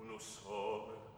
[0.00, 1.17] unus homo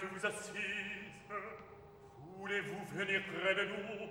[0.00, 0.52] Vous assise?
[2.38, 4.06] Voulez-vous venir près de nous?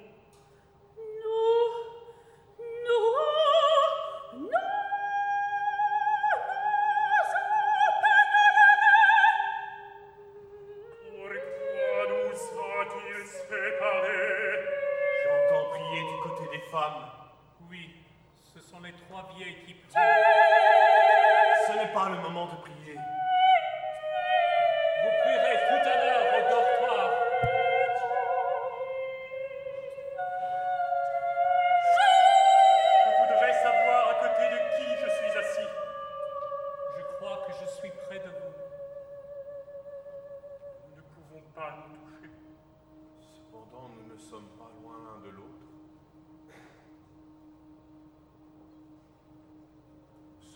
[0.98, 1.68] Nous
[2.60, 4.50] Nous Nous
[11.08, 14.60] Pourquoi nous sont-ils séparés?
[15.24, 17.10] J'entends prier du côté des femmes.
[17.70, 17.96] Oui,
[18.54, 19.94] ce sont les trois vieilles qui prient.
[21.68, 22.98] Ce n'est pas le moment de prier.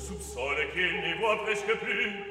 [0.00, 1.14] sub sole che ne
[1.44, 2.29] presque plus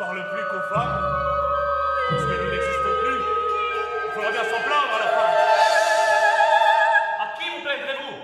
[0.00, 0.98] parle plus qu'aux femmes,
[2.08, 3.20] parce que nous n'existons plus.
[4.06, 5.30] Il faudra bien s'en plaindre à la fin.
[7.20, 8.16] À qui vous plaindrez-vous?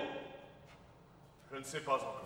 [1.52, 2.22] Je ne sais pas encore.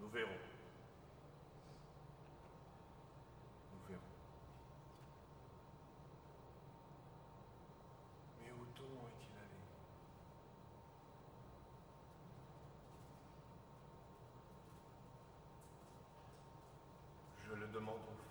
[0.00, 0.43] Nous verrons.
[17.74, 18.22] demandons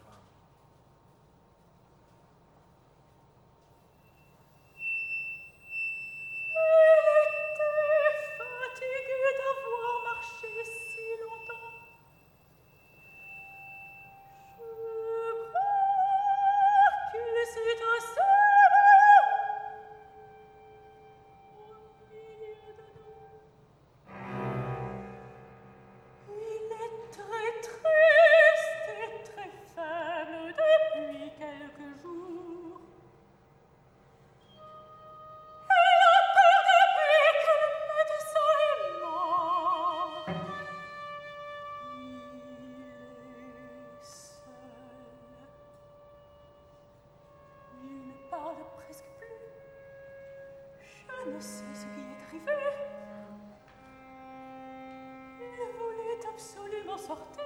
[56.21, 57.43] Absolument sortir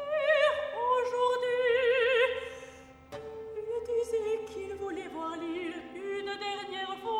[0.75, 1.77] aujourd'hui.
[3.55, 7.16] Il disait qu'il voulait voir l'île une dernière fois.